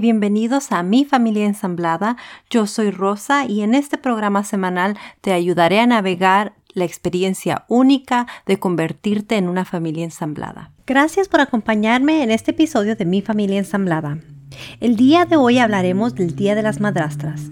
[0.00, 2.16] Bienvenidos a Mi Familia Ensamblada.
[2.50, 8.26] Yo soy Rosa y en este programa semanal te ayudaré a navegar la experiencia única
[8.46, 10.70] de convertirte en una familia ensamblada.
[10.86, 14.18] Gracias por acompañarme en este episodio de Mi Familia Ensamblada.
[14.80, 17.50] El día de hoy hablaremos del Día de las Madrastras.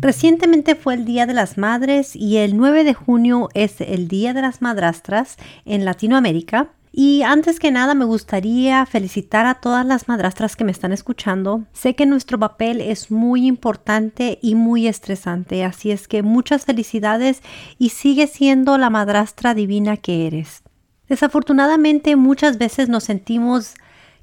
[0.00, 4.34] Recientemente fue el Día de las Madres y el 9 de junio es el Día
[4.34, 10.08] de las Madrastras en Latinoamérica y antes que nada me gustaría felicitar a todas las
[10.08, 11.62] madrastras que me están escuchando.
[11.72, 17.40] Sé que nuestro papel es muy importante y muy estresante, así es que muchas felicidades
[17.78, 20.64] y sigue siendo la madrastra divina que eres.
[21.08, 23.74] Desafortunadamente muchas veces nos sentimos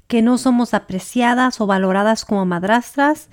[0.06, 3.30] que no somos apreciadas o valoradas como madrastras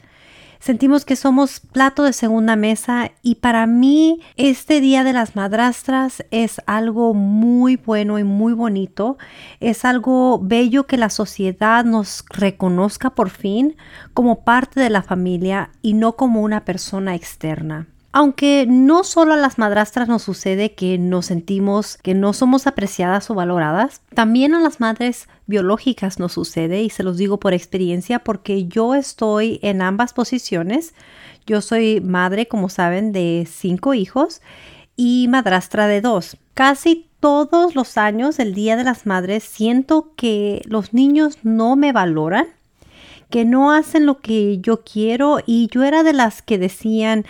[0.64, 6.24] sentimos que somos plato de segunda mesa y para mí este Día de las Madrastras
[6.32, 9.18] es algo muy bueno y muy bonito.
[9.60, 13.76] Es algo bello que la sociedad nos reconozca por fin
[14.14, 17.93] como parte de la familia y no como una persona externa.
[18.16, 23.32] Aunque no solo a las madrastras nos sucede que nos sentimos que no somos apreciadas
[23.32, 28.20] o valoradas, también a las madres biológicas nos sucede y se los digo por experiencia
[28.20, 30.94] porque yo estoy en ambas posiciones.
[31.48, 34.42] Yo soy madre, como saben, de cinco hijos
[34.96, 36.38] y madrastra de dos.
[36.54, 41.92] Casi todos los años, el Día de las Madres, siento que los niños no me
[41.92, 42.46] valoran,
[43.32, 47.26] que no hacen lo que yo quiero y yo era de las que decían,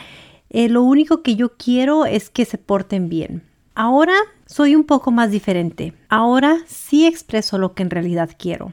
[0.54, 3.44] eh, lo único que yo quiero es que se porten bien.
[3.76, 4.14] Ahora
[4.46, 5.94] soy un poco más diferente.
[6.10, 8.72] Ahora sí expreso lo que en realidad quiero.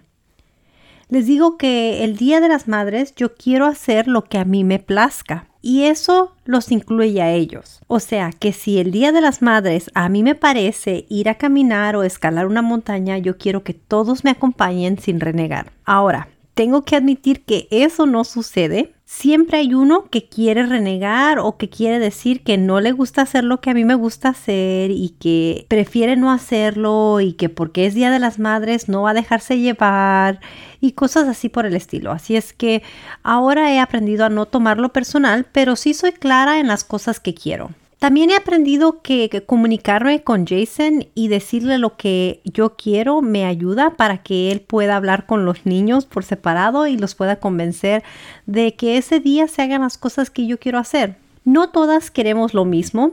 [1.09, 4.63] Les digo que el Día de las Madres yo quiero hacer lo que a mí
[4.63, 5.47] me plazca.
[5.63, 7.81] Y eso los incluye a ellos.
[7.87, 11.35] O sea que si el Día de las Madres a mí me parece ir a
[11.35, 15.73] caminar o escalar una montaña, yo quiero que todos me acompañen sin renegar.
[15.85, 16.29] Ahora,
[16.61, 21.71] tengo que admitir que eso no sucede siempre hay uno que quiere renegar o que
[21.71, 25.17] quiere decir que no le gusta hacer lo que a mí me gusta hacer y
[25.19, 29.15] que prefiere no hacerlo y que porque es Día de las Madres no va a
[29.15, 30.41] dejarse llevar
[30.83, 32.13] y cosas así por el estilo.
[32.13, 32.83] Así es que
[33.23, 37.33] ahora he aprendido a no tomarlo personal, pero sí soy clara en las cosas que
[37.33, 37.71] quiero.
[38.01, 43.91] También he aprendido que, comunicarme con Jason y decirle lo que yo quiero me ayuda
[43.91, 48.03] para que él pueda hablar con los niños por separado y los pueda convencer
[48.47, 51.17] de que ese día se hagan las cosas que yo quiero hacer.
[51.45, 53.13] No todas queremos lo mismo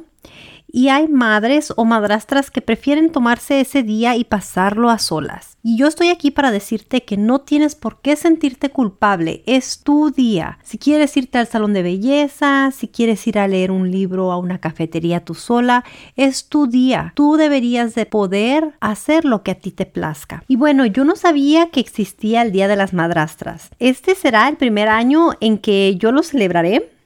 [0.68, 5.58] y hay madres o madrastras que prefieren tomarse ese día y pasarlo a solas.
[5.64, 10.12] Y yo estoy aquí para decirte que no tienes por qué sentirte culpable, es tu
[10.12, 10.60] día.
[10.64, 14.38] Si quieres irte al salón de belleza, si quieres ir a leer un libro a
[14.38, 15.84] una cafetería tú sola,
[16.16, 17.12] es tu día.
[17.16, 20.44] Tú deberías de poder hacer lo que a ti te plazca.
[20.48, 23.70] Y bueno, yo no sabía que existía el Día de las Madrastras.
[23.80, 26.97] Este será el primer año en que yo lo celebraré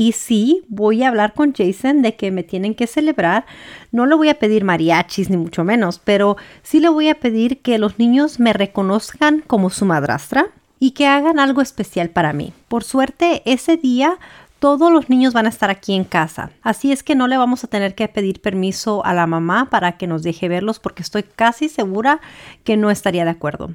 [0.00, 3.44] y sí, voy a hablar con Jason de que me tienen que celebrar.
[3.92, 7.60] No le voy a pedir mariachis ni mucho menos, pero sí le voy a pedir
[7.60, 10.46] que los niños me reconozcan como su madrastra
[10.78, 12.54] y que hagan algo especial para mí.
[12.68, 14.18] Por suerte, ese día
[14.58, 17.64] todos los niños van a estar aquí en casa, así es que no le vamos
[17.64, 21.24] a tener que pedir permiso a la mamá para que nos deje verlos porque estoy
[21.24, 22.22] casi segura
[22.64, 23.74] que no estaría de acuerdo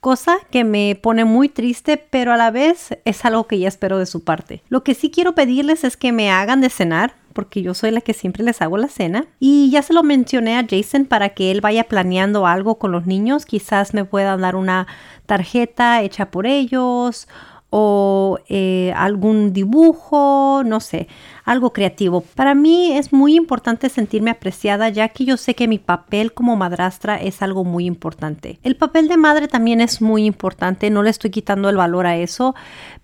[0.00, 3.98] cosa que me pone muy triste, pero a la vez es algo que ya espero
[3.98, 4.62] de su parte.
[4.68, 8.00] Lo que sí quiero pedirles es que me hagan de cenar, porque yo soy la
[8.00, 9.26] que siempre les hago la cena.
[9.40, 13.06] Y ya se lo mencioné a Jason para que él vaya planeando algo con los
[13.06, 13.46] niños.
[13.46, 14.86] Quizás me pueda dar una
[15.26, 17.28] tarjeta hecha por ellos
[17.74, 21.08] o eh, algún dibujo, no sé,
[21.46, 22.20] algo creativo.
[22.20, 26.54] Para mí es muy importante sentirme apreciada ya que yo sé que mi papel como
[26.54, 28.58] madrastra es algo muy importante.
[28.62, 32.18] El papel de madre también es muy importante, no le estoy quitando el valor a
[32.18, 32.54] eso,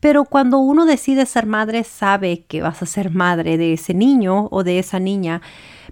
[0.01, 4.49] pero cuando uno decide ser madre sabe que vas a ser madre de ese niño
[4.51, 5.41] o de esa niña.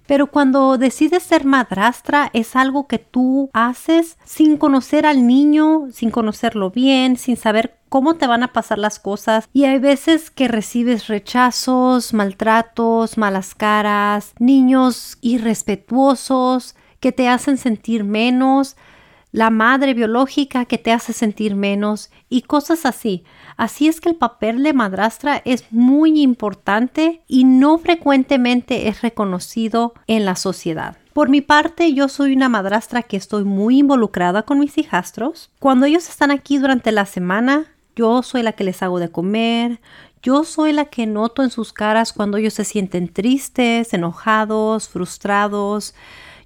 [0.06, 6.10] Pero cuando decides ser madrastra es algo que tú haces sin conocer al niño, sin
[6.10, 10.48] conocerlo bien, sin saber cómo te van a pasar las cosas y hay veces que
[10.48, 18.76] recibes rechazos, maltratos, malas caras, niños irrespetuosos que te hacen sentir menos,
[19.32, 23.24] la madre biológica que te hace sentir menos y cosas así.
[23.56, 29.94] Así es que el papel de madrastra es muy importante y no frecuentemente es reconocido
[30.06, 30.96] en la sociedad.
[31.12, 35.50] Por mi parte, yo soy una madrastra que estoy muy involucrada con mis hijastros.
[35.58, 39.80] Cuando ellos están aquí durante la semana, yo soy la que les hago de comer,
[40.22, 45.94] yo soy la que noto en sus caras cuando ellos se sienten tristes, enojados, frustrados.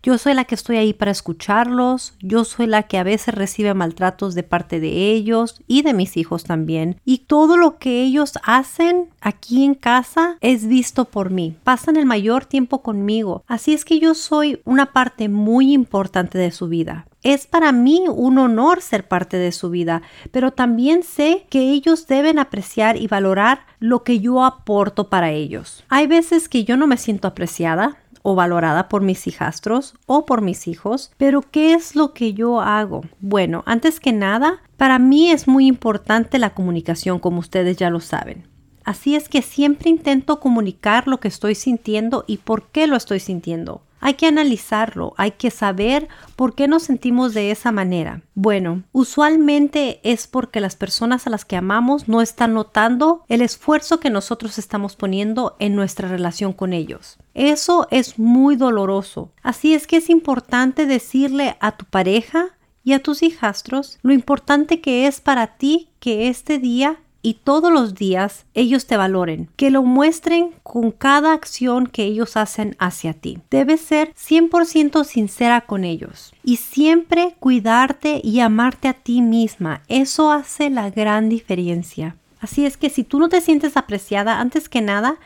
[0.03, 3.75] Yo soy la que estoy ahí para escucharlos, yo soy la que a veces recibe
[3.75, 6.99] maltratos de parte de ellos y de mis hijos también.
[7.05, 11.55] Y todo lo que ellos hacen aquí en casa es visto por mí.
[11.65, 13.45] Pasan el mayor tiempo conmigo.
[13.47, 17.07] Así es que yo soy una parte muy importante de su vida.
[17.23, 20.01] Es para mí un honor ser parte de su vida,
[20.33, 25.85] pero también sé que ellos deben apreciar y valorar lo que yo aporto para ellos.
[25.91, 30.43] Hay veces que yo no me siento apreciada, o valorada por mis hijastros o por
[30.43, 33.03] mis hijos, pero ¿qué es lo que yo hago?
[33.21, 38.01] Bueno, antes que nada, para mí es muy importante la comunicación, como ustedes ya lo
[38.01, 38.49] saben.
[38.85, 43.21] Así es que siempre intento comunicar lo que estoy sintiendo y por qué lo estoy
[43.21, 43.83] sintiendo.
[44.01, 48.23] Hay que analizarlo, hay que saber por qué nos sentimos de esa manera.
[48.35, 54.01] Bueno, usualmente es porque las personas a las que amamos no están notando el esfuerzo
[54.01, 57.19] que nosotros estamos poniendo en nuestra relación con ellos.
[57.35, 59.33] Eso es muy doloroso.
[59.43, 62.49] Así es que es importante decirle a tu pareja
[62.83, 67.73] y a tus hijastros lo importante que es para ti que este día y todos
[67.73, 73.13] los días ellos te valoren, que lo muestren con cada acción que ellos hacen hacia
[73.13, 73.39] ti.
[73.51, 79.83] Debes ser 100% sincera con ellos y siempre cuidarte y amarte a ti misma.
[79.89, 82.17] Eso hace la gran diferencia.
[82.41, 85.17] Así es que si tú no te sientes apreciada, antes que nada,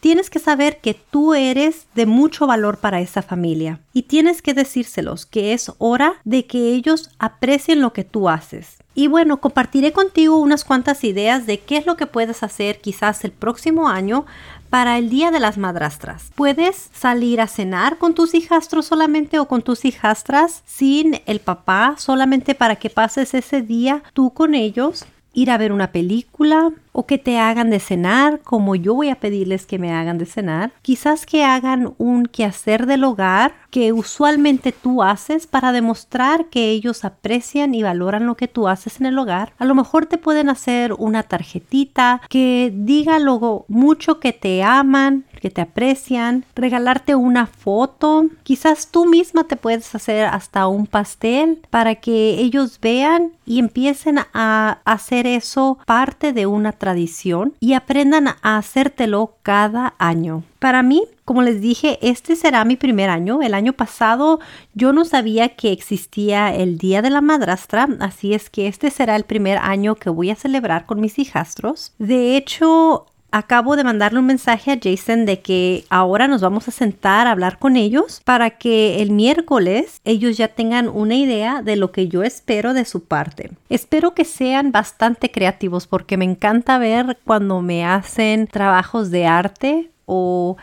[0.00, 4.54] tienes que saber que tú eres de mucho valor para esa familia y tienes que
[4.54, 8.75] decírselos que es hora de que ellos aprecien lo que tú haces.
[8.98, 13.24] Y bueno, compartiré contigo unas cuantas ideas de qué es lo que puedes hacer quizás
[13.24, 14.24] el próximo año
[14.70, 16.30] para el Día de las Madrastras.
[16.34, 21.96] Puedes salir a cenar con tus hijastros solamente o con tus hijastras sin el papá,
[21.98, 25.04] solamente para que pases ese día tú con ellos
[25.36, 29.20] ir a ver una película o que te hagan de cenar, como yo voy a
[29.20, 30.72] pedirles que me hagan de cenar.
[30.80, 37.04] Quizás que hagan un quehacer del hogar que usualmente tú haces para demostrar que ellos
[37.04, 39.52] aprecian y valoran lo que tú haces en el hogar.
[39.58, 45.26] A lo mejor te pueden hacer una tarjetita que diga lo mucho que te aman,
[45.50, 48.26] te aprecian, regalarte una foto.
[48.42, 54.18] Quizás tú misma te puedes hacer hasta un pastel para que ellos vean y empiecen
[54.34, 60.42] a hacer eso parte de una tradición y aprendan a hacértelo cada año.
[60.58, 63.42] Para mí, como les dije, este será mi primer año.
[63.42, 64.40] El año pasado
[64.74, 69.16] yo no sabía que existía el Día de la Madrastra, así es que este será
[69.16, 71.92] el primer año que voy a celebrar con mis hijastros.
[71.98, 76.70] De hecho, acabo de mandarle un mensaje a Jason de que ahora nos vamos a
[76.70, 81.76] sentar a hablar con ellos para que el miércoles ellos ya tengan una idea de
[81.76, 83.50] lo que yo espero de su parte.
[83.68, 89.90] Espero que sean bastante creativos porque me encanta ver cuando me hacen trabajos de arte
[90.06, 90.56] o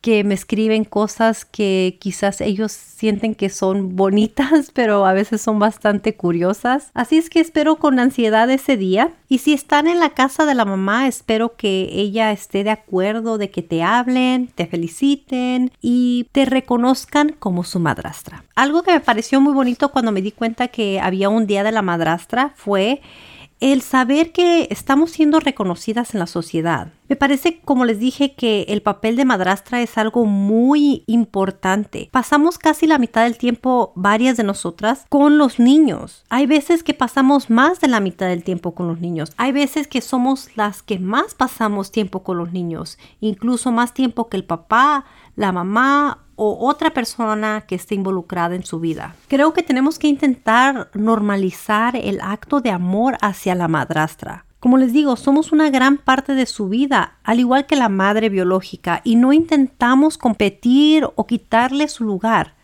[0.00, 5.58] que me escriben cosas que quizás ellos sienten que son bonitas, pero a veces son
[5.58, 6.90] bastante curiosas.
[6.94, 9.12] Así es que espero con ansiedad ese día.
[9.28, 13.38] Y si están en la casa de la mamá, espero que ella esté de acuerdo
[13.38, 18.44] de que te hablen, te feliciten y te reconozcan como su madrastra.
[18.54, 21.72] Algo que me pareció muy bonito cuando me di cuenta que había un día de
[21.72, 23.00] la madrastra fue
[23.60, 26.92] el saber que estamos siendo reconocidas en la sociedad.
[27.08, 32.08] Me parece, como les dije, que el papel de madrastra es algo muy importante.
[32.12, 36.24] Pasamos casi la mitad del tiempo, varias de nosotras, con los niños.
[36.28, 39.32] Hay veces que pasamos más de la mitad del tiempo con los niños.
[39.38, 44.28] Hay veces que somos las que más pasamos tiempo con los niños, incluso más tiempo
[44.28, 49.16] que el papá, la mamá o otra persona que esté involucrada en su vida.
[49.26, 54.44] Creo que tenemos que intentar normalizar el acto de amor hacia la madrastra.
[54.60, 58.28] Como les digo, somos una gran parte de su vida, al igual que la madre
[58.28, 62.54] biológica, y no intentamos competir o quitarle su lugar.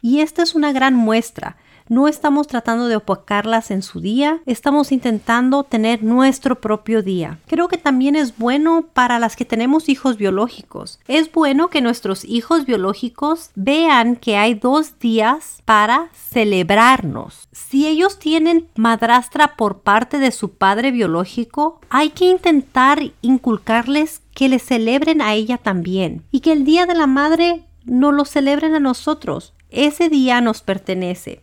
[0.00, 1.56] Y esta es una gran muestra.
[1.88, 7.38] No estamos tratando de opacarlas en su día, estamos intentando tener nuestro propio día.
[7.46, 11.00] Creo que también es bueno para las que tenemos hijos biológicos.
[11.08, 17.48] Es bueno que nuestros hijos biológicos vean que hay dos días para celebrarnos.
[17.52, 24.48] Si ellos tienen madrastra por parte de su padre biológico, hay que intentar inculcarles que
[24.48, 28.74] le celebren a ella también y que el Día de la Madre no lo celebren
[28.74, 29.52] a nosotros.
[29.70, 31.41] Ese día nos pertenece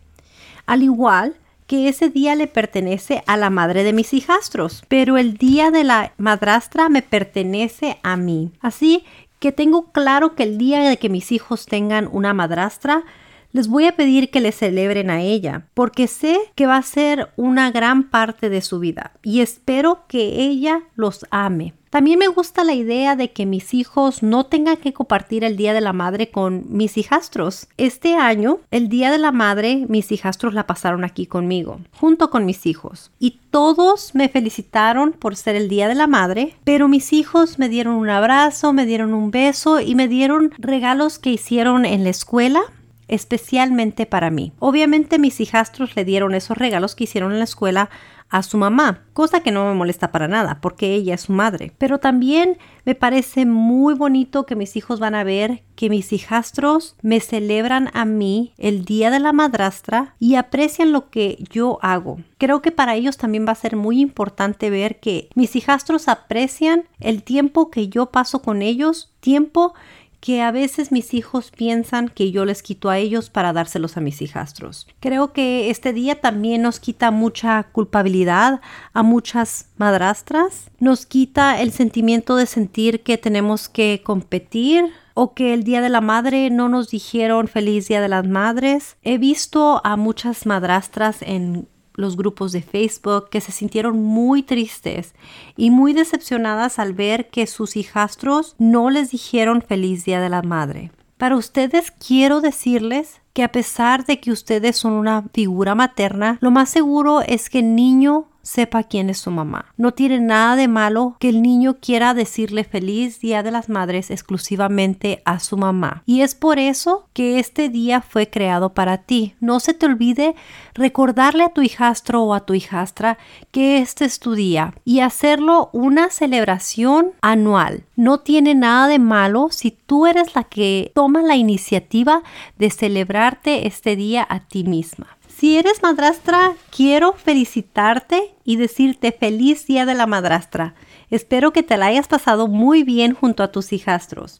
[0.70, 1.34] al igual
[1.66, 5.82] que ese día le pertenece a la madre de mis hijastros, pero el día de
[5.82, 8.52] la madrastra me pertenece a mí.
[8.60, 9.02] Así
[9.40, 13.02] que tengo claro que el día de que mis hijos tengan una madrastra,
[13.50, 17.30] les voy a pedir que le celebren a ella, porque sé que va a ser
[17.34, 21.74] una gran parte de su vida y espero que ella los ame.
[21.90, 25.74] También me gusta la idea de que mis hijos no tengan que compartir el Día
[25.74, 27.66] de la Madre con mis hijastros.
[27.78, 32.46] Este año, el Día de la Madre, mis hijastros la pasaron aquí conmigo, junto con
[32.46, 33.10] mis hijos.
[33.18, 37.68] Y todos me felicitaron por ser el Día de la Madre, pero mis hijos me
[37.68, 42.10] dieron un abrazo, me dieron un beso y me dieron regalos que hicieron en la
[42.10, 42.62] escuela
[43.10, 44.52] especialmente para mí.
[44.60, 47.90] Obviamente mis hijastros le dieron esos regalos que hicieron en la escuela
[48.30, 51.72] a su mamá, cosa que no me molesta para nada, porque ella es su madre.
[51.78, 56.94] Pero también me parece muy bonito que mis hijos van a ver que mis hijastros
[57.02, 62.20] me celebran a mí el día de la madrastra y aprecian lo que yo hago.
[62.38, 66.84] Creo que para ellos también va a ser muy importante ver que mis hijastros aprecian
[67.00, 69.74] el tiempo que yo paso con ellos, tiempo
[70.20, 74.00] que a veces mis hijos piensan que yo les quito a ellos para dárselos a
[74.00, 74.86] mis hijastros.
[75.00, 78.60] Creo que este día también nos quita mucha culpabilidad
[78.92, 85.52] a muchas madrastras, nos quita el sentimiento de sentir que tenemos que competir o que
[85.52, 88.96] el Día de la Madre no nos dijeron feliz Día de las Madres.
[89.02, 91.68] He visto a muchas madrastras en
[92.00, 95.14] los grupos de Facebook que se sintieron muy tristes
[95.56, 100.42] y muy decepcionadas al ver que sus hijastros no les dijeron feliz día de la
[100.42, 100.90] madre.
[101.18, 106.50] Para ustedes quiero decirles que a pesar de que ustedes son una figura materna, lo
[106.50, 109.66] más seguro es que el niño sepa quién es su mamá.
[109.76, 114.10] No tiene nada de malo que el niño quiera decirle feliz Día de las Madres
[114.10, 116.02] exclusivamente a su mamá.
[116.06, 119.34] Y es por eso que este día fue creado para ti.
[119.40, 120.34] No se te olvide
[120.74, 123.18] recordarle a tu hijastro o a tu hijastra
[123.50, 127.84] que este es tu día y hacerlo una celebración anual.
[127.96, 132.22] No tiene nada de malo si tú eres la que toma la iniciativa
[132.58, 135.19] de celebrarte este día a ti misma.
[135.40, 140.74] Si eres madrastra, quiero felicitarte y decirte feliz día de la madrastra.
[141.08, 144.36] Espero que te la hayas pasado muy bien junto a tus hijastros.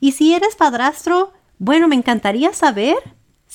[0.00, 2.96] Y si eres padrastro, bueno, me encantaría saber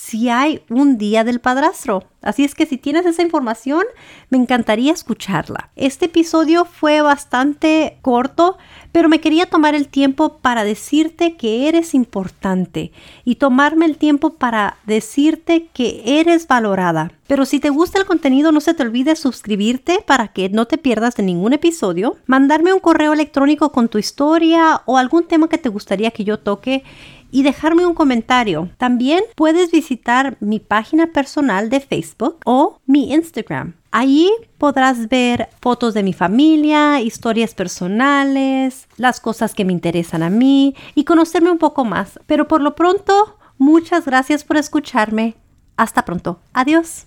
[0.01, 2.05] si hay un día del padrastro.
[2.23, 3.83] Así es que si tienes esa información,
[4.31, 5.69] me encantaría escucharla.
[5.75, 8.57] Este episodio fue bastante corto,
[8.91, 12.91] pero me quería tomar el tiempo para decirte que eres importante
[13.25, 17.11] y tomarme el tiempo para decirte que eres valorada.
[17.27, 20.77] Pero si te gusta el contenido, no se te olvide suscribirte para que no te
[20.77, 25.59] pierdas de ningún episodio, mandarme un correo electrónico con tu historia o algún tema que
[25.59, 26.83] te gustaría que yo toque
[27.31, 28.69] y dejarme un comentario.
[28.77, 33.73] También puedes visitar mi página personal de Facebook o mi Instagram.
[33.91, 40.29] Allí podrás ver fotos de mi familia, historias personales, las cosas que me interesan a
[40.29, 42.19] mí y conocerme un poco más.
[42.25, 45.35] Pero por lo pronto, muchas gracias por escucharme.
[45.75, 46.39] Hasta pronto.
[46.53, 47.05] Adiós.